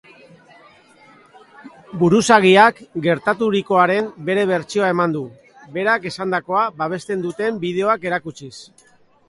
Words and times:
Buruzagiak 2.03 2.79
gertaturikoaren 3.07 4.09
bere 4.31 4.47
bertsioa 4.53 4.91
eman 4.95 5.15
du, 5.19 5.23
berak 5.79 6.11
esandakoa 6.13 6.67
babesten 6.83 7.25
duten 7.29 7.65
bideoak 7.67 8.13
erakutsiz. 8.13 8.55